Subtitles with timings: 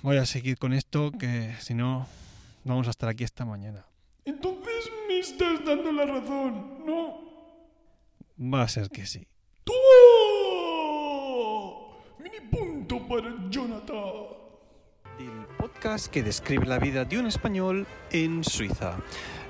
[0.03, 2.07] Voy a seguir con esto, que si no,
[2.65, 3.85] vamos a estar aquí esta mañana.
[4.25, 7.21] Entonces me estás dando la razón, ¿no?
[8.39, 9.27] Va a ser que sí.
[9.65, 9.79] ¡Toma!
[12.19, 14.10] Mini punto para Jonathan.
[15.81, 18.99] Podcast que describe la vida de un español en Suiza.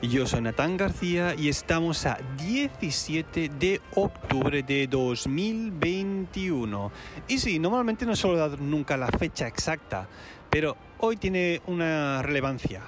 [0.00, 6.92] Yo soy Natán García y estamos a 17 de octubre de 2021.
[7.26, 10.06] Y sí, normalmente no suelo dar nunca la fecha exacta,
[10.50, 12.82] pero hoy tiene una relevancia.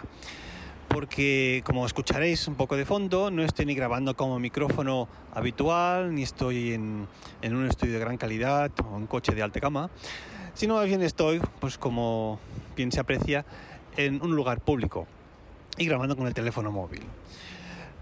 [0.87, 6.23] Porque, como escucharéis un poco de fondo, no estoy ni grabando como micrófono habitual, ni
[6.23, 7.09] estoy en,
[7.41, 9.91] en un estudio de gran calidad o un coche de alta gama,
[10.55, 12.39] sino más bien estoy, pues como
[12.77, 13.45] bien se aprecia,
[13.97, 15.07] en un lugar público
[15.79, 17.03] y grabando con el teléfono móvil.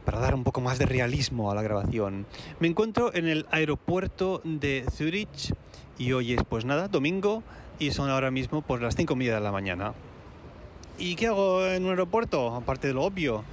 [0.04, 2.26] Para dar un poco más de realismo a la grabación,
[2.58, 5.54] me encuentro en el aeropuerto de Zurich
[5.98, 7.42] y hoy es pues nada, domingo
[7.78, 9.94] y son ahora mismo pues las 5 y media de la mañana.
[10.98, 12.54] ¿Y qué hago en un aeropuerto?
[12.54, 13.44] Aparte de lo obvio.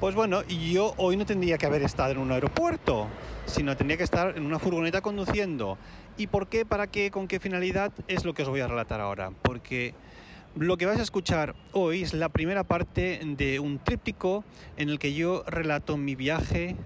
[0.00, 3.06] Pues bueno, yo hoy no tendría que haber estado en un aeropuerto,
[3.46, 5.78] sino tendría que estar en una furgoneta conduciendo.
[6.16, 6.64] ¿Y por qué?
[6.64, 7.10] ¿Para qué?
[7.10, 7.92] ¿Con qué finalidad?
[8.08, 9.30] Es lo que os voy a relatar ahora.
[9.42, 9.94] Porque
[10.56, 14.44] lo que vais a escuchar hoy es la primera parte de un tríptico
[14.76, 16.76] en el que yo relato mi viaje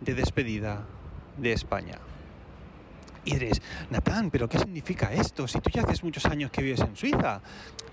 [0.00, 0.86] de despedida
[1.36, 1.98] de España.
[3.24, 3.60] Y diréis,
[3.90, 5.46] Natán, ¿pero qué significa esto?
[5.46, 7.42] Si tú ya haces muchos años que vives en Suiza.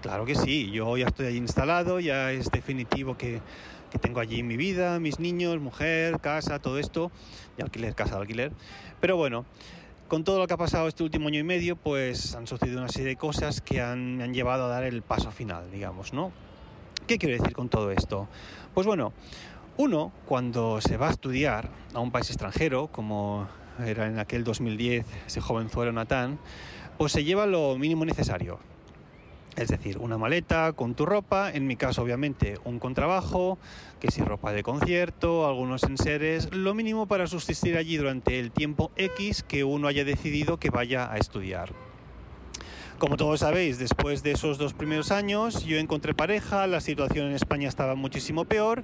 [0.02, 3.42] Claro que sí, yo ya estoy allí instalado, ya es definitivo que,
[3.92, 7.12] que tengo allí mi vida, mis niños, mujer, casa, todo esto,
[7.58, 8.52] y alquiler, casa de alquiler.
[9.00, 9.46] Pero bueno,
[10.08, 12.90] con todo lo que ha pasado este último año y medio, pues han sucedido una
[12.90, 16.32] serie de cosas que han, me han llevado a dar el paso final, digamos, ¿no?
[17.08, 18.28] ¿Qué quiero decir con todo esto?
[18.74, 19.14] Pues bueno,
[19.78, 23.48] uno cuando se va a estudiar a un país extranjero, como
[23.86, 26.40] era en aquel 2010 ese jovenzuelo Natán,
[26.98, 28.60] pues se lleva lo mínimo necesario.
[29.58, 33.58] Es decir, una maleta con tu ropa, en mi caso obviamente un contrabajo,
[34.00, 38.92] que si ropa de concierto, algunos enseres, lo mínimo para subsistir allí durante el tiempo
[38.96, 41.74] X que uno haya decidido que vaya a estudiar.
[43.00, 47.34] Como todos sabéis, después de esos dos primeros años yo encontré pareja, la situación en
[47.34, 48.84] España estaba muchísimo peor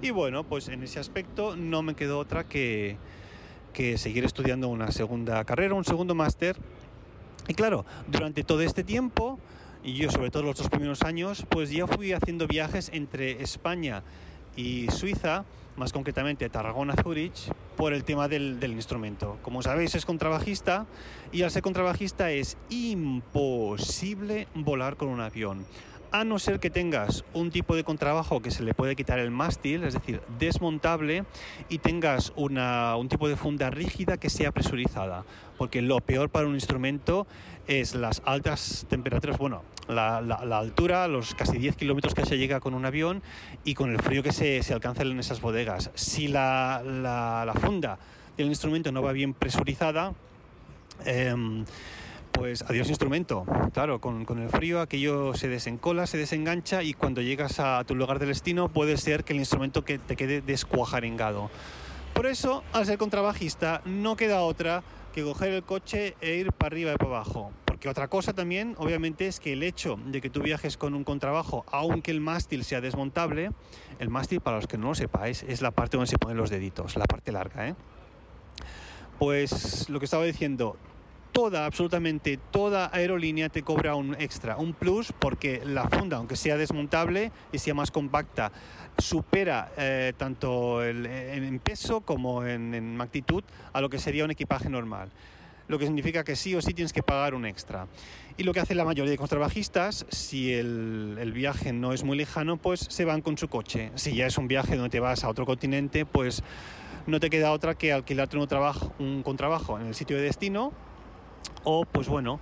[0.00, 2.96] y bueno, pues en ese aspecto no me quedó otra que,
[3.74, 6.56] que seguir estudiando una segunda carrera, un segundo máster.
[7.48, 9.38] Y claro, durante todo este tiempo,
[9.86, 14.02] y yo sobre todo los dos primeros años, pues ya fui haciendo viajes entre España
[14.56, 15.44] y Suiza,
[15.76, 19.38] más concretamente Tarragona-Zurich, por el tema del, del, instrumento.
[19.42, 20.86] Como sabéis, es contrabajista
[21.30, 25.64] y al ser contrabajista es imposible volar con un avión.
[26.10, 29.30] A no ser que tengas un tipo de contrabajo que se le puede quitar el
[29.30, 31.24] mástil, es decir, desmontable,
[31.68, 35.24] y tengas una, un tipo de funda rígida que sea presurizada.
[35.58, 37.26] Porque lo peor para un instrumento
[37.66, 40.18] es las altas temperaturas, bueno, la,
[40.58, 43.22] altura, los casi 10 kilómetros que se llega con un avión
[43.64, 45.90] y con el frío que se, se alcanza en esas bodegas.
[45.94, 47.98] Si la, la funda
[48.36, 50.12] del instrumento no va bien presurizada,
[51.04, 51.64] eh,
[52.32, 53.46] pues adiós instrumento.
[53.72, 57.94] Claro, con, con, el frío aquello se desencola, se desengancha y cuando llegas a tu
[57.94, 61.50] lugar de destino puede ser que el instrumento que te quede descuajarengado.
[62.12, 64.82] Por eso, al ser contrabajista, no queda otra
[65.14, 67.52] que coger el coche e ir para arriba y para abajo.
[67.86, 71.04] Porque otra cosa también, obviamente, es que el hecho de que tú viajes con un
[71.04, 73.52] contrabajo, aunque el mástil sea desmontable,
[74.00, 76.50] el mástil, para los que no lo sepáis, es la parte donde se ponen los
[76.50, 77.76] deditos, la parte larga, ¿eh?
[79.20, 80.76] Pues lo que estaba diciendo,
[81.30, 86.56] toda, absolutamente toda aerolínea te cobra un extra, un plus, porque la funda, aunque sea
[86.56, 88.50] desmontable y sea más compacta,
[88.98, 95.08] supera eh, tanto en peso como en, magnitud a lo que sería un equipaje normal.
[95.68, 97.86] Lo que significa que sí o sí tienes que pagar un extra.
[98.36, 102.56] Y lo que hace la mayoría de contrabajistas, si el, viaje no es muy lejano,
[102.56, 103.90] pues se van con su coche.
[103.94, 106.42] Si ya es un viaje donde te vas a otro continente, pues
[107.06, 110.72] no te queda otra que alquilarte un, trabajo, un contrabajo en el sitio de destino
[111.64, 112.40] o, pues bueno,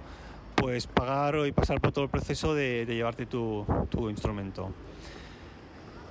[0.54, 4.72] pues pagar y pasar por todo el proceso de, de llevarte tu, tu instrumento.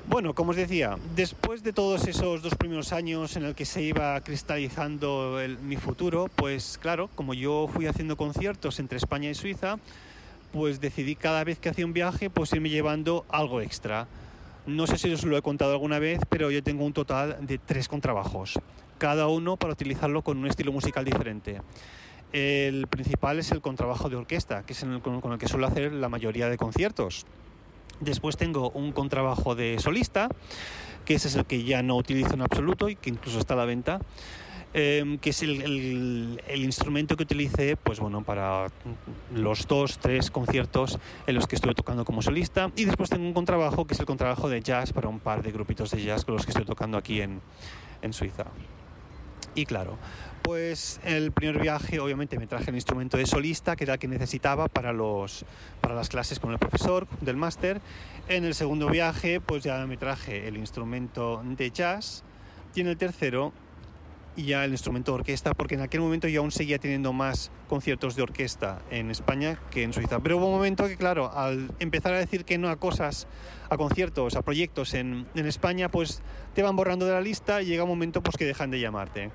[0.06, 3.82] Bueno, como os decía, después de todos esos dos primeros años en el que se
[3.82, 9.80] iba cristalizando mi futuro, pues claro, como yo fui haciendo conciertos entre España y Suiza,
[10.52, 14.08] pues decidí cada vez que hacía un viaje, pues irme llevando algo extra.
[14.66, 17.58] No sé si os lo he contado alguna vez, pero yo tengo un total de
[17.58, 18.60] tres contrabajos,
[18.98, 21.62] cada uno para utilizarlo con un estilo musical diferente.
[22.34, 25.94] El principal es el contrabajo de orquesta, que es el, con el que suelo hacer
[25.94, 27.26] la mayoría de conciertos.
[28.00, 30.30] Después tengo un contrabajo de solista,
[31.06, 33.58] que ese es el que ya no utilizo en absoluto y que incluso está a
[33.58, 34.00] la venta.
[34.76, 38.72] Eh, que es el, el, el, instrumento que utilicé pues bueno, para
[39.32, 40.98] los dos, tres conciertos
[41.28, 42.72] en los que estuve tocando como solista.
[42.76, 45.52] Y después tengo un contrabajo, que es el contrabajo de jazz para un par de
[45.52, 47.40] grupitos de jazz con los que estoy tocando aquí en,
[48.02, 48.46] en Suiza.
[49.54, 49.98] Y claro,
[50.44, 54.08] pues el primer viaje obviamente me traje el instrumento de solista, que era el que
[54.08, 55.46] necesitaba para, los,
[55.82, 57.82] para las clases con el profesor del máster.
[58.28, 62.24] En el segundo viaje pues ya me traje el instrumento de jazz.
[62.76, 63.54] Y en el tercero
[64.36, 68.16] ya el instrumento de orquesta, porque en aquel momento yo aún seguía teniendo más conciertos
[68.16, 70.20] de orquesta en España que en Suiza.
[70.20, 73.28] Pero hubo un momento que, claro, al empezar a decir que no a cosas,
[73.70, 76.22] a conciertos, a proyectos en, en España, pues
[76.56, 79.32] te van borrando de la lista y llega un momento pues que dejan de llamarte.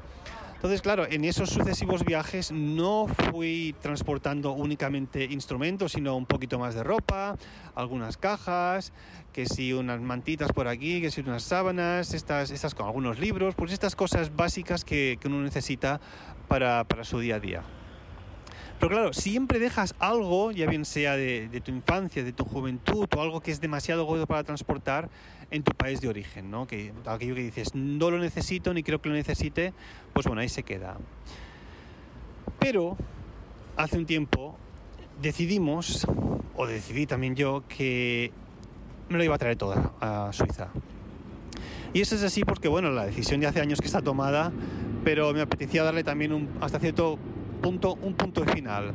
[0.59, 6.75] Entonces, claro, en esos sucesivos viajes no fui transportando únicamente instrumentos, sino un poquito más
[6.75, 7.37] de ropa,
[7.77, 8.93] algunas cajas,
[9.33, 13.55] que si unas mantitas por aquí, que si unas sábanas, estas, estas con algunos libros,
[13.55, 16.01] pues estas cosas básicas que, que uno necesita
[16.49, 17.63] para, para su día a día.
[18.79, 23.21] Pero claro, siempre dejas algo, ya bien sea de, tu infancia, de tu juventud o
[23.21, 25.09] algo que es demasiado gordo para transportar
[25.51, 26.67] en tu país de origen, ¿no?
[26.67, 29.73] Que aquello que dices, no lo necesito ni creo que lo necesite,
[30.13, 30.97] pues bueno, ahí se queda.
[32.61, 32.97] Pero
[33.77, 34.57] hace un tiempo
[35.21, 36.07] decidimos,
[36.55, 38.31] o decidí también yo, que
[39.09, 40.69] me lo iba a traer toda a Suiza.
[41.93, 44.53] Y eso es así porque, bueno, la decisión de hace años que está tomada,
[45.03, 47.19] pero me apetecía darle también un, hasta cierto
[47.59, 48.95] punto, un punto final.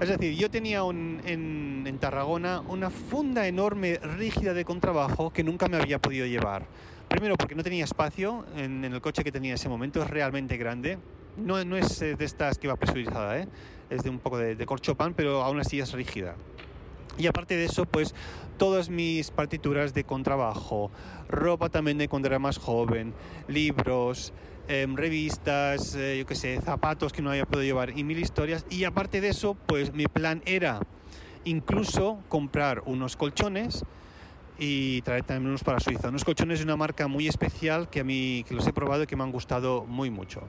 [0.00, 5.44] Es decir, yo tenía un, en, en, Tarragona una funda enorme, rígida de contrabajo que
[5.44, 6.64] nunca me había podido llevar.
[7.08, 10.08] Primero porque no tenía espacio en, en el coche que tenía en ese momento, es
[10.08, 10.98] realmente grande.
[11.36, 13.48] No, no es de estas que va presurizada, ¿eh?
[13.88, 16.34] es de un poco de, de corchopan, pero aún así es rígida.
[17.20, 18.14] Y aparte de eso, pues
[18.56, 20.90] todas mis partituras de contrabajo,
[21.28, 23.12] ropa también de cuando era más joven,
[23.46, 24.32] libros,
[24.68, 28.64] eh, revistas, eh, yo qué sé, zapatos que no había podido llevar y mil historias.
[28.70, 30.80] Y aparte de eso, pues mi plan era
[31.44, 33.84] incluso comprar unos colchones
[34.58, 36.08] y traer también unos para Suiza.
[36.08, 39.06] Unos colchones de una marca muy especial que a mí que los he probado y
[39.06, 40.40] que me han gustado muy mucho.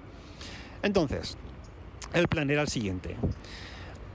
[0.84, 1.38] Entonces,
[2.14, 3.18] el plan era el siguiente.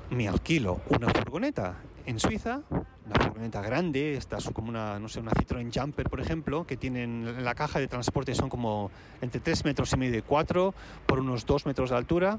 [0.08, 5.20] Me alquilo una furgoneta en Suiza, una furgoneta grande, esta es como una, no sé,
[5.20, 9.64] una Citroën Jumper, por ejemplo, que tienen la caja de transporte son como entre 3
[9.64, 10.72] metros y medio y 4
[11.04, 12.38] por unos 2 metros de altura.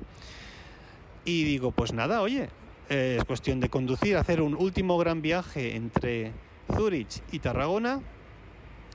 [1.25, 2.49] Y digo, pues nada, oye,
[2.89, 6.31] eh, es cuestión de conducir, hacer un último gran viaje entre
[6.73, 7.99] Zurich y Tarragona,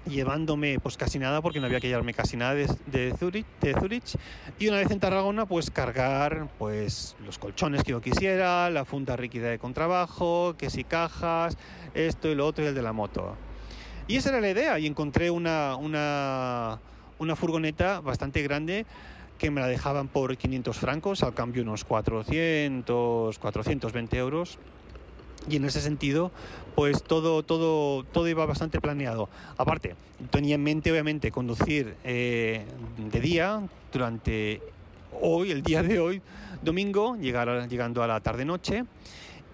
[0.06, 3.75] llevándome pues casi nada porque no había que llevarme casi nada de, de, Zurich, de
[3.75, 4.16] Zurich
[4.59, 9.16] y una vez en Tarragona pues cargar pues los colchones que yo quisiera, la funda
[9.16, 11.56] rígida de contrabajo, que si cajas,
[11.94, 13.37] esto y lo otro y el de la moto.
[14.09, 16.80] Y esa era la idea y encontré una, una,
[17.18, 18.85] una furgoneta bastante grande
[19.38, 24.59] que me la dejaban por 500 francos, al cambio unos 400, 420 euros
[25.49, 26.30] y en ese sentido
[26.75, 29.28] pues todo todo todo iba bastante planeado.
[29.56, 29.94] Aparte
[30.30, 32.64] tenía en mente obviamente conducir eh,
[32.96, 34.61] de día durante
[35.20, 36.22] hoy el día de hoy
[36.62, 38.84] domingo llegar llegando a la tarde noche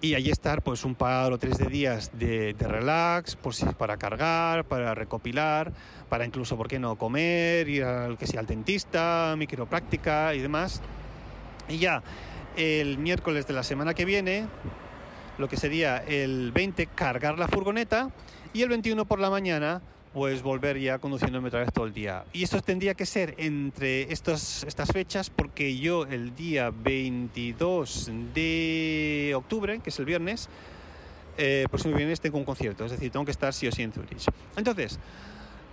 [0.01, 3.97] y allí estar pues un par o tres de días de, de relax pues, para
[3.97, 5.73] cargar para recopilar
[6.09, 10.41] para incluso por qué no comer ir al que sea al dentista mi quiropráctica y
[10.41, 10.81] demás.
[11.69, 12.03] Y ya
[12.57, 14.47] el miércoles de la semana que viene
[15.39, 18.11] lo que sería el 20 cargar la furgoneta
[18.53, 19.81] y el 21 por la mañana
[20.13, 22.25] pues volver ya conduciéndome otra vez todo el día.
[22.33, 29.33] Y esto tendría que ser entre estos, estas fechas porque yo el día 22 de
[29.37, 30.49] octubre, que es el viernes,
[31.37, 33.93] eh, próximo viernes tengo un concierto, es decir, tengo que estar sí o sí en
[33.93, 34.27] Zurich.
[34.57, 34.99] Entonces,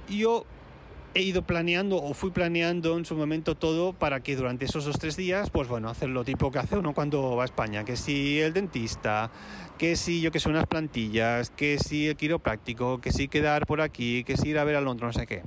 [0.09, 0.45] yo
[1.15, 4.99] he ido planeando o fui planeando en su momento todo para que durante esos dos
[4.99, 7.95] tres días, pues bueno, hacer lo tipo que hace uno cuando va a España, que
[7.95, 9.31] si el dentista,
[9.77, 13.79] que si yo que sé unas plantillas, que si el quiropráctico, que si quedar por
[13.79, 15.41] aquí, que si ir a ver a Londres, no sé qué.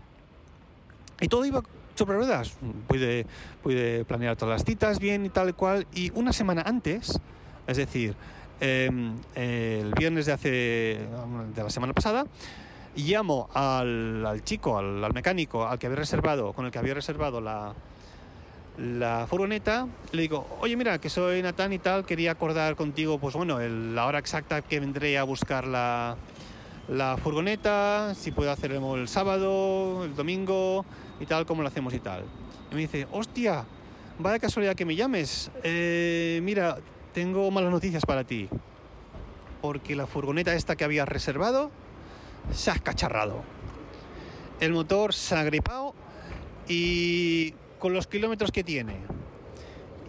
[1.20, 1.62] Y todo iba
[1.94, 2.54] sobre ruedas.
[2.86, 3.26] Pude,
[3.62, 5.86] pude planear todas las citas bien y tal y cual.
[5.94, 7.20] Y una semana antes,
[7.66, 8.14] es decir,
[8.60, 12.24] em, el viernes de hace de la semana pasada,
[13.02, 17.74] llamo al, chico, al, mecánico, al que había reservado, con el que había reservado la,
[19.28, 23.58] furgoneta, le digo, oye mira, que soy Natán y tal, quería acordar contigo, pues bueno,
[23.60, 26.16] la hora exacta que vendré a buscar la,
[27.22, 30.84] furgoneta, si puedo hacerlo el sábado, el domingo
[31.20, 32.24] y tal, como lo hacemos y tal.
[32.70, 33.64] Y me dice, hostia,
[34.18, 35.50] vaya casualidad que me llames.
[35.62, 36.78] Eh, mira,
[37.12, 38.48] tengo malas noticias para ti.
[39.60, 41.70] Porque la furgoneta esta que habías reservado
[42.52, 43.42] se ha escacharrado.
[44.60, 45.94] El motor se ha gripado
[46.66, 48.96] y con los kilómetros que tiene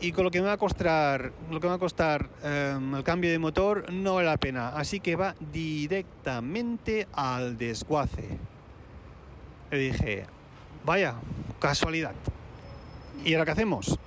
[0.02, 3.04] y con lo que me va a costar, lo que va a costar em, el
[3.04, 4.70] cambio de motor no vale la pena.
[4.70, 8.38] Así que va directamente al desguace.
[9.72, 10.26] Le dije,
[10.86, 11.16] vaya,
[11.60, 12.14] casualidad.
[13.26, 14.00] ¿Y ahora qué hacemos?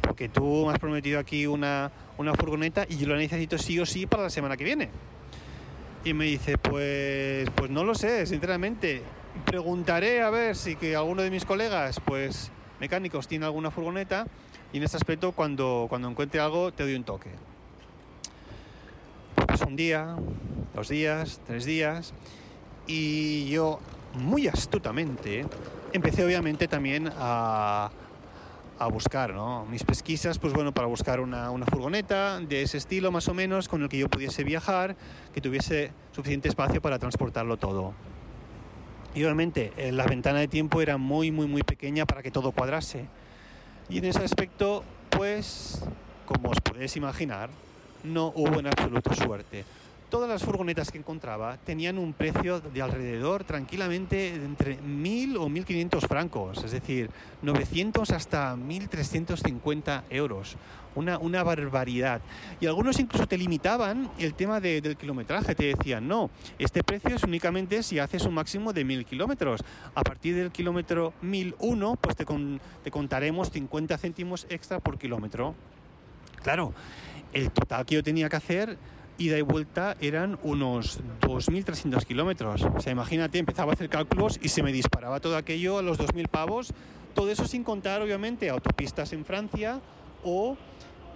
[0.00, 3.86] Porque tú me has prometido aquí una, una furgoneta y yo la necesito sí o
[3.86, 4.90] sí para la semana que viene.
[6.04, 9.02] Y me dice, pues, pues no lo sé, sinceramente.
[9.46, 14.26] Preguntaré a ver si que alguno de mis colegas, pues mecánicos, tiene alguna furgoneta
[14.72, 17.30] y en este aspecto cuando, cuando encuentre algo te doy un toque.
[19.46, 20.16] Pasa un día,
[20.74, 22.12] dos días, tres días
[22.86, 23.80] y yo
[24.14, 25.46] muy astutamente
[25.92, 27.90] empecé obviamente también a,
[28.78, 29.64] a buscar, ¿no?
[29.66, 33.68] Mis pesquisas, pues bueno, para buscar una, una, furgoneta de ese estilo más o menos,
[33.68, 34.96] con el que yo pudiese viajar,
[35.32, 37.94] que tuviese suficiente espacio para transportarlo todo.
[39.14, 42.50] Y obviamente eh, la ventana de tiempo era muy, muy, muy pequeña para que todo
[42.50, 43.06] cuadrase.
[43.88, 45.82] Y en ese aspecto, pues,
[46.26, 47.50] como os podéis imaginar,
[48.02, 49.64] no hubo en absoluto suerte
[50.14, 56.06] todas las furgonetas que encontraba tenían un precio de alrededor tranquilamente entre 1.000 o 1.500
[56.06, 57.10] francos, es decir,
[57.42, 60.56] 900 hasta 1.350 euros.
[60.94, 62.20] Una, barbaridad.
[62.60, 66.30] Y algunos incluso te limitaban el tema del kilometraje, te decían, no,
[66.60, 69.64] este precio es únicamente si haces un máximo de 1.000 kilómetros.
[69.96, 72.14] A partir del kilómetro 1.001, pues
[72.84, 75.56] te contaremos 50 céntimos extra por kilómetro.
[76.44, 76.72] Claro,
[77.32, 78.78] el total que yo tenía que hacer
[79.18, 82.62] ida y vuelta eran unos 2.300 kilómetros.
[82.62, 85.98] O sea, imagínate, empezaba a hacer cálculos y se me disparaba todo aquello a los
[85.98, 86.72] 2.000 pavos.
[87.14, 89.80] Todo eso sin contar, obviamente, autopistas en Francia
[90.24, 90.56] o,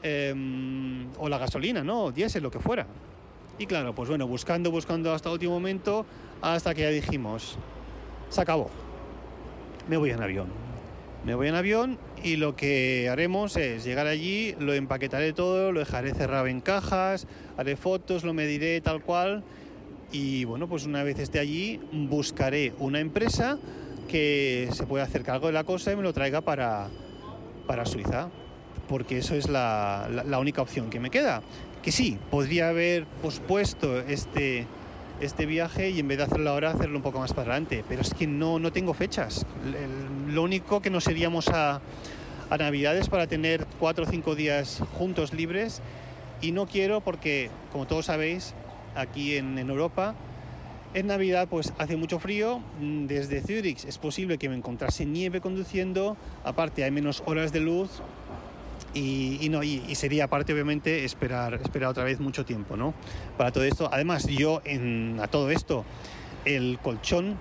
[0.03, 2.13] em, o la gasolina, ¿no?
[2.13, 2.87] Diésel, lo que fuera.
[3.59, 6.07] Y claro, pues bueno, buscando, buscando hasta el último momento,
[6.41, 7.59] hasta que ya dijimos,
[8.29, 8.71] se acabó.
[9.89, 10.47] Me voy en avión.
[11.25, 15.81] Me voy en avión y lo que haremos es llegar allí, lo empaquetaré todo, lo
[15.81, 19.45] dejaré cerrado en cajas, haré fotos, lo mediré tal cual
[20.11, 23.59] y bueno, pues una vez esté allí buscaré una empresa
[24.09, 26.89] que se pueda hacer cargo de la cosa y me lo traiga para,
[27.67, 28.31] para Suiza,
[28.89, 31.43] porque eso es la, la única opción que me queda.
[31.83, 34.67] Que sí, podría haber pospuesto este,
[35.21, 37.85] este viaje y en vez de hacerlo ahora, hacerlo un poco más para adelante.
[37.89, 39.47] Pero es que no, no tengo fechas.
[40.29, 41.81] Lo único que nos iríamos a,
[42.51, 45.83] a Navidades para tener cuatro o cinco días juntos libres
[46.41, 48.55] y no quiero porque, como todos sabéis,
[48.95, 50.15] aquí en, en Europa,
[50.95, 56.17] en Navidad pues hace mucho frío, desde Zurich es posible que me encontrase nieve conduciendo,
[56.45, 57.91] aparte hay menos horas de luz
[58.95, 62.95] y, no, y, sería aparte obviamente esperar, esperar otra vez mucho tiempo ¿no?
[63.37, 63.89] para todo esto.
[63.93, 65.85] Además yo en, a todo esto
[66.45, 67.37] el colchón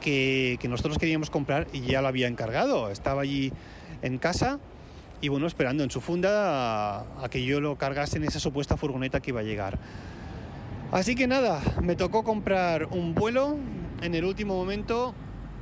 [0.00, 3.52] que, nosotros queríamos comprar ya lo había encargado, estaba allí
[4.02, 4.58] en casa
[5.20, 8.76] y bueno, esperando en su funda a, a que yo lo cargase en esa supuesta
[8.76, 9.78] furgoneta que iba a llegar.
[10.92, 13.56] Así que nada, me tocó comprar un vuelo
[14.00, 15.14] en el último momento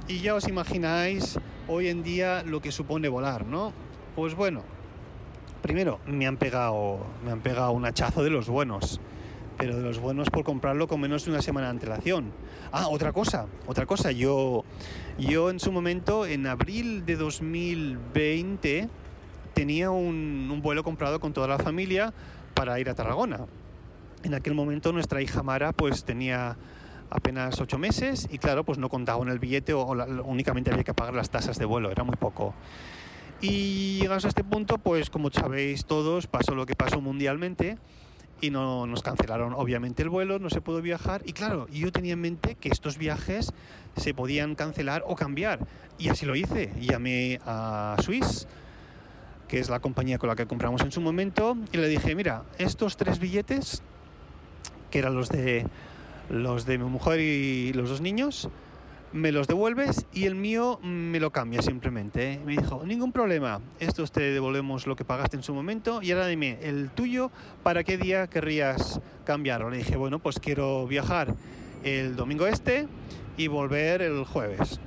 [0.09, 3.73] y ya os imagináis hoy en día lo que supone volar, ¿no?
[4.14, 4.62] Pues bueno,
[5.62, 9.00] primero, me han pegado, me han pegado un hachazo de los buenos.
[9.58, 12.32] Pero de los buenos por comprarlo con menos de una semana de antelación.
[12.72, 14.12] Ah, otra cosa, otra cosa.
[14.12, 14.64] Yo,
[15.18, 18.88] yo en su momento, en abril de 2020,
[19.56, 22.12] tenía un, vuelo comprado con toda la familia
[22.52, 23.46] para ir a Tarragona.
[24.22, 26.58] En aquel momento nuestra hija Mara pues tenía
[27.08, 29.86] apenas ocho meses y claro, pues no contaba en el billete o,
[30.25, 32.52] únicamente había que pagar las tasas de vuelo, era muy poco.
[33.40, 37.78] Y llegados a este punto, pues como sabéis todos, pasó lo que pasó mundialmente
[38.40, 42.12] y no nos cancelaron obviamente el vuelo, no se pudo viajar y claro, yo tenía
[42.12, 43.52] en mente que estos viajes
[43.97, 45.61] se podían cancelar o cambiar
[45.99, 46.73] y así lo hice.
[46.81, 48.47] Llamé a Swiss,
[49.49, 52.43] que es la compañía con la que compramos en su momento, y le dije, mira,
[52.59, 53.83] estos tres billetes,
[54.90, 55.66] que eran los de
[56.28, 58.49] los de mi mujer y los dos niños,
[59.16, 62.40] me los devuelves y el mío me lo cambia simplemente.
[62.44, 66.26] Me dijo, ningún problema, estos te devolvemos lo que pagaste en su momento y ahora
[66.26, 67.30] dime, el tuyo,
[67.62, 69.70] ¿para qué día querrías cambiarlo?
[69.70, 71.35] Le dije, bueno, pues quiero viajar
[71.82, 72.87] el domingo este
[73.37, 74.80] y volver el jueves.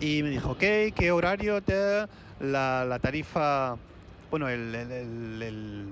[0.00, 2.06] Y me dijo, ok, ¿qué horario te
[2.40, 3.76] la, la tarifa?
[4.30, 5.88] Bueno, el, el, el,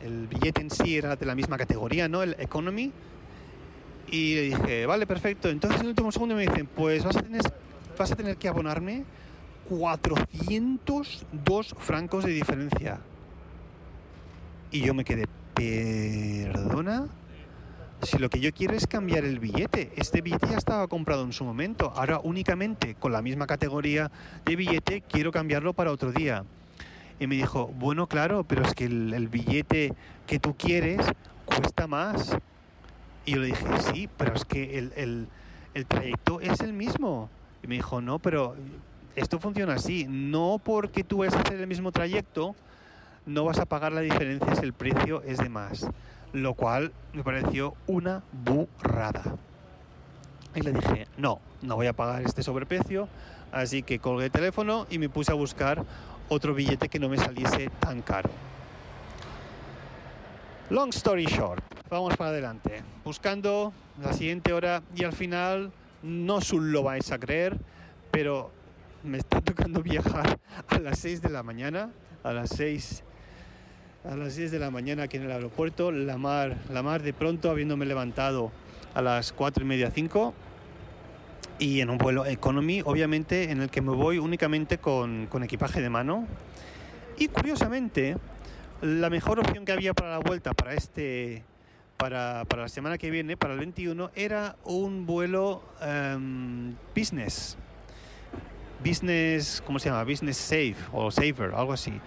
[0.00, 2.22] el, billete en sí era de la misma categoría, ¿no?
[2.22, 2.92] El economy.
[4.10, 5.48] Y le dije, vale, perfecto.
[5.48, 7.42] Entonces en el último segundo me dicen, pues vas a tener,
[7.98, 9.04] vas a tener que abonarme
[9.68, 12.98] 402 francos de diferencia.
[14.70, 17.08] Y yo me quedé, perdona.
[18.02, 21.32] Si lo que yo quiero es cambiar el billete, este billete ya estaba comprado en
[21.32, 24.12] su momento, ahora únicamente con la misma categoría
[24.44, 26.44] de billete quiero cambiarlo para otro día.
[27.18, 29.94] Y me dijo, bueno, claro, pero es que el, el billete
[30.26, 31.04] que tú quieres
[31.44, 32.38] cuesta más.
[33.28, 35.28] Y yo le dije, sí, pero es que el, el,
[35.74, 37.28] el trayecto es el mismo.
[37.62, 38.56] Y me dijo, no, pero
[39.16, 40.06] esto funciona así.
[40.08, 42.56] No porque tú vas a hacer el mismo trayecto,
[43.26, 45.86] no vas a pagar la diferencia si el precio es de más
[46.32, 49.36] lo cual me pareció una burrada.
[50.54, 53.08] Y le dije, no, no voy a pagar este sobreprecio,
[53.52, 55.84] así que colgué el teléfono y me puse a buscar
[56.28, 58.30] otro billete que no me saliese tan caro.
[60.70, 66.82] Long story short, vamos para adelante, buscando la siguiente hora y al final no lo
[66.82, 67.58] vais a creer,
[68.10, 68.50] pero
[69.02, 71.90] me está tocando viajar a las 6 de la mañana,
[72.22, 73.04] a las 6
[74.04, 77.12] a las 10 de la mañana aquí en el aeropuerto, la mar, la mar de
[77.12, 78.52] pronto habiéndome levantado
[78.94, 80.34] a las 4 y media 5
[81.58, 85.80] y en un vuelo economy, obviamente en el que me voy únicamente con, con equipaje
[85.80, 86.26] de mano.
[87.18, 88.16] Y curiosamente,
[88.80, 91.42] la mejor opción que había para la vuelta para este
[91.98, 97.58] para, para la semana que viene, para el 21, era un vuelo um, business.
[98.82, 100.04] Business, ¿cómo se llama?
[100.04, 102.00] Business Safe o Saver, algo así.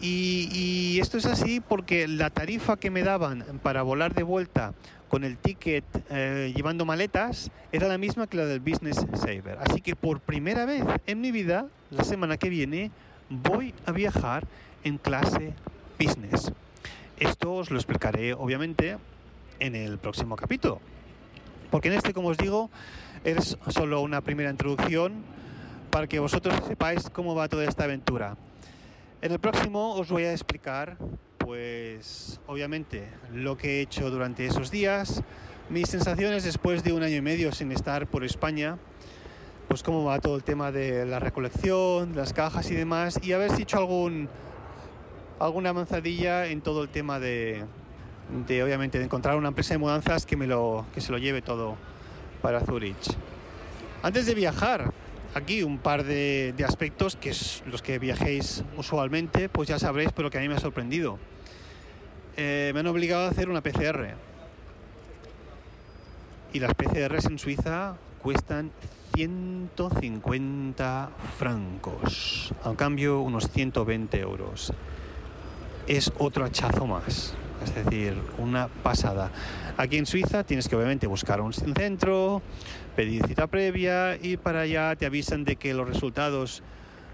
[0.00, 4.74] Y, esto es así porque la tarifa que me daban para volar de vuelta
[5.08, 9.58] con el ticket eh, llevando maletas era la misma que la del Business Saver.
[9.60, 12.90] Así que por primera vez en mi vida, la semana que viene,
[13.30, 14.46] voy a viajar
[14.82, 15.54] en clase
[15.98, 16.52] business.
[17.18, 18.98] Esto os lo explicaré obviamente
[19.60, 20.80] en el próximo capítulo.
[21.70, 22.70] Porque en este, como os digo,
[23.24, 25.22] es solo una primera introducción
[25.90, 28.36] para que vosotros sepáis cómo va toda esta aventura.
[29.22, 30.98] En el próximo os voy a explicar,
[31.38, 35.22] pues obviamente, lo que he hecho durante esos días,
[35.70, 38.76] mis sensaciones después de un año y medio sin estar por España,
[39.68, 43.46] pues cómo va todo el tema de la recolección, las cajas y demás, y a
[43.46, 44.28] hecho algún,
[45.44, 47.64] alguna avanzadilla en todo el tema de,
[48.30, 51.76] obviamente, de encontrar una empresa de mudanzas que, me lo, que se lo lleve todo
[52.40, 53.14] para Zurich.
[54.02, 54.92] Antes de viajar,
[55.34, 60.12] aquí un par de, de, aspectos que es los que viajéis usualmente, pues ya sabréis,
[60.12, 61.18] pero que a mí me ha sorprendido.
[62.36, 64.14] Eh, me han obligado a hacer una PCR.
[66.52, 68.70] Y las PCRs en Suiza cuestan
[69.14, 74.72] 150 francos, a cambio unos 120 euros.
[75.86, 79.30] Es otro hachazo más, es decir, una pasada.
[79.76, 82.40] Aquí en Suiza tienes que obviamente buscar un centro,
[82.96, 86.62] pedir cita previa y para allá te avisan de que los resultados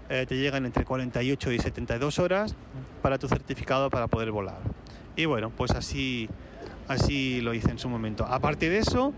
[0.09, 2.55] eh, te llegan entre 48 y 72 horas
[3.01, 4.59] para tu certificado para poder volar.
[5.15, 6.29] Y bueno, pues así,
[6.87, 8.25] así lo hice en su momento.
[8.25, 9.13] Aparte de eso,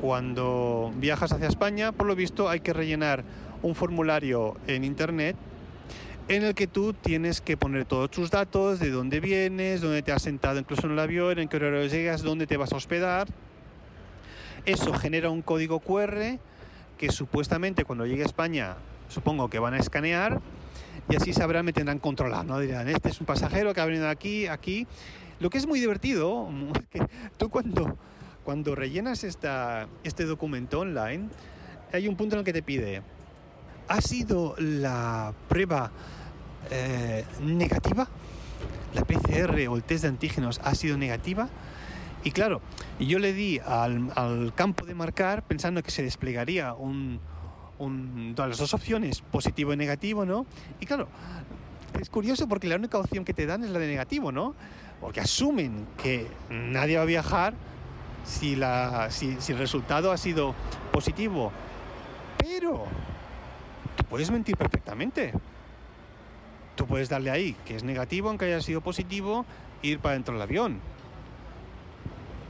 [0.00, 3.24] cuando viajas hacia España, por lo visto hay que rellenar
[3.62, 5.36] un formulario en internet
[6.28, 10.12] en el que tú tienes que poner todos tus datos, de dónde vienes, dónde te
[10.12, 13.28] has sentado incluso en el avión, en qué horario llegas, dónde te vas a hospedar
[14.64, 16.38] eso genera un código QR
[16.98, 18.76] que supuestamente cuando llegue a España
[19.08, 20.40] supongo que van a escanear
[21.08, 22.58] y así sabrán, me tendrán controlado, ¿no?
[22.60, 24.86] Dirán, este es un pasajero que ha venido aquí, aquí.
[25.40, 26.48] Lo que es muy divertido,
[27.38, 27.98] tú cuando,
[28.44, 31.28] cuando rellenas este documento online,
[31.92, 33.02] hay un punto en el que te pide,
[33.88, 35.90] ¿ha sido la prueba
[36.70, 38.08] eh, negativa?
[38.94, 41.48] ¿La PCR o el test de antígenos ha sido negativa?
[42.24, 42.60] Y claro,
[43.00, 47.20] yo le di al, campo de marcar pensando que se desplegaría un,
[47.78, 50.46] un, las dos opciones, positivo y negativo, ¿no?
[50.78, 51.08] Y claro,
[52.00, 54.54] es curioso porque la única opción que te dan es la de negativo, ¿no?
[55.00, 57.54] Porque asumen que nadie va a viajar
[58.24, 60.54] si, la, si, el resultado ha sido
[60.92, 61.52] positivo.
[62.38, 62.84] Pero
[64.12, 65.32] puedes mentir perfectamente.
[66.74, 69.46] Tú puedes darle ahí que es negativo, aunque haya sido positivo,
[69.80, 70.80] ir para dentro del avión.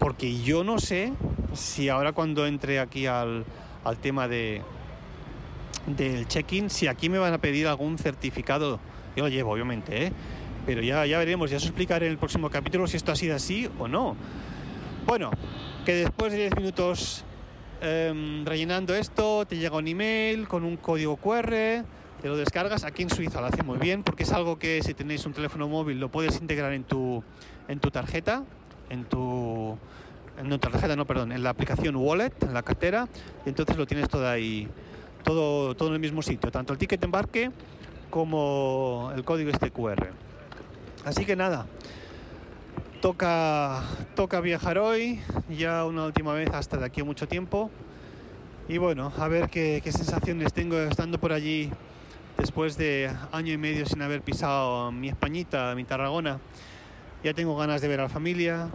[0.01, 1.13] Porque yo no sé
[1.55, 3.45] si ahora cuando entre aquí al,
[3.85, 4.61] al tema de
[5.87, 8.81] del check-in, si aquí me van a pedir algún certificado.
[9.15, 10.13] Yo lo llevo, obviamente, ¿eh?
[10.67, 13.37] pero ya, ya veremos, ya os explicaré en el próximo capítulo si esto ha sido
[13.37, 14.17] así o no.
[15.07, 15.31] Bueno,
[15.87, 17.25] que después de 10 minutos
[17.83, 21.85] em, rellenando esto, te llega un email con un código QR,
[22.23, 22.85] te lo descargas.
[22.85, 25.69] Aquí en Suiza lo hace muy bien porque es algo que si tenéis un teléfono
[25.69, 27.23] móvil lo puedes integrar en tu,
[27.69, 28.45] en tu tarjeta,
[28.91, 29.77] en tu,
[30.39, 33.09] en tu tarjeta, no, perdón, en la aplicación Wallet, en la cartera,
[33.45, 34.69] y entonces lo tienes todo ahí,
[35.25, 37.51] todo, todo en el mismo sitio, tanto el ticket de embarque
[38.11, 40.11] como el código este QR.
[41.05, 41.67] Así que nada,
[43.03, 43.83] toca,
[44.15, 47.69] toca viajar hoy, ya una última vez hasta de aquí a mucho tiempo.
[48.69, 51.69] Y bueno, a ver qué, qué sensaciones tengo estando por allí
[52.39, 56.39] después de año y medio sin haber pisado mi Españita, mi Tarragona.
[57.25, 58.69] Ya tengo ganas de ver a la familia,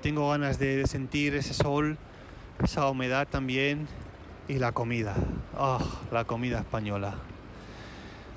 [0.00, 1.98] tengo ganas de sentir ese sol,
[2.62, 3.88] esa humedad también
[4.46, 5.16] y la comida.
[5.58, 5.80] Oh,
[6.12, 7.16] la comida española.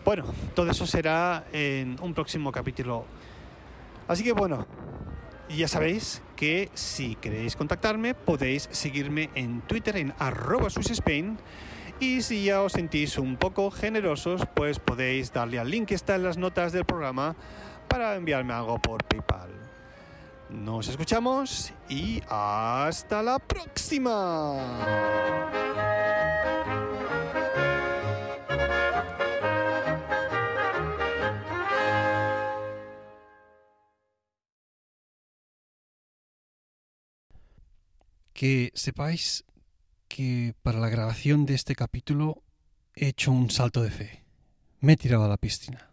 [0.04, 3.06] Bueno, todo eso será en un próximo capítulo.
[4.08, 4.66] Así que bueno,
[5.58, 11.38] ya sabéis que si queréis contactarme podéis seguirme en Twitter en arroba Spain
[12.00, 16.16] y si ya os sentís un poco generosos pues podéis darle al link que está
[16.16, 17.36] en las notas del programa
[17.88, 19.50] para enviarme algo por PayPal.
[20.50, 24.56] Nos escuchamos y hasta la próxima.
[38.40, 39.44] Que sepáis
[40.08, 42.42] que para la grabación de este capítulo
[42.96, 44.24] he hecho un salto de fe.
[44.80, 45.92] Me he tirado a la piscina.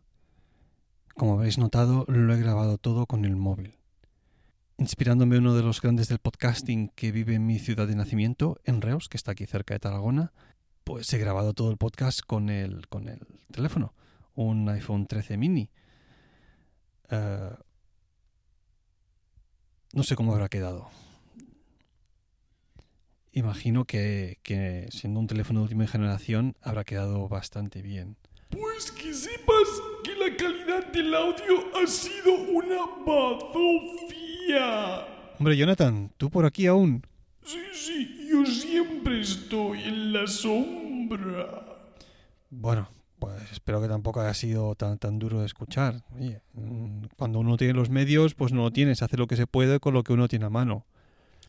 [1.16, 3.74] Como habréis notado, lo he grabado todo con el móvil.
[4.78, 8.80] Inspirándome uno de los grandes del podcasting que vive en mi ciudad de nacimiento, en
[8.80, 10.32] Reus, que está aquí cerca de Tarragona,
[10.84, 13.92] pues he grabado todo el podcast con el, con el teléfono,
[14.36, 15.68] un iPhone 13 mini.
[17.10, 17.56] Uh,
[19.94, 20.88] no sé cómo habrá quedado.
[23.36, 28.16] Imagino que, que, siendo un teléfono de última generación habrá quedado bastante bien.
[28.48, 29.68] Pues que sepas
[30.02, 34.56] que la calidad del audio ha sido una bazofía.
[35.38, 37.06] Hombre, Jonathan, ¿tú por aquí aún?
[37.44, 41.62] Sí, sí, yo siempre estoy en la sombra.
[42.48, 46.04] Bueno, pues espero que tampoco haya sido tan, tan duro de escuchar.
[46.18, 49.36] Oye, mm, cuando uno tiene los medios, pues no lo tiene, se hace lo que
[49.36, 50.86] se puede con lo que uno tiene a mano.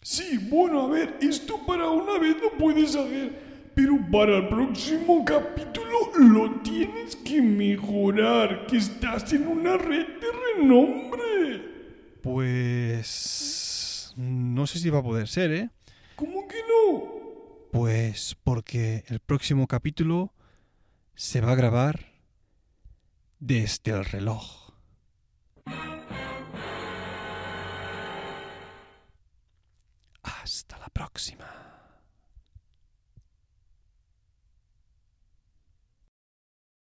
[0.10, 5.26] Sí, bueno, a ver, esto para una vez lo puedes hacer, pero para el próximo
[5.26, 11.62] capítulo lo tienes que mejorar, que estás en una red de renombre.
[12.24, 14.14] Pues...
[14.16, 15.70] no sé si va a poder ser, ¿eh?
[16.16, 17.04] ¿Cómo que no?
[17.74, 20.34] Pues porque el próximo capítulo
[21.16, 22.14] se va a grabar
[23.42, 24.72] desde el reloj.
[30.98, 31.67] Hasta la próxima.